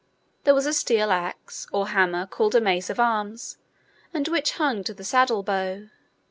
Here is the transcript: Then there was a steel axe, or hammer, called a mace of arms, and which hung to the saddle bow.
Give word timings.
Then 0.01 0.39
there 0.45 0.55
was 0.55 0.65
a 0.65 0.73
steel 0.73 1.11
axe, 1.11 1.67
or 1.71 1.89
hammer, 1.89 2.25
called 2.25 2.55
a 2.55 2.59
mace 2.59 2.89
of 2.89 2.99
arms, 2.99 3.57
and 4.11 4.27
which 4.29 4.53
hung 4.53 4.83
to 4.85 4.95
the 4.95 5.03
saddle 5.03 5.43
bow. 5.43 5.89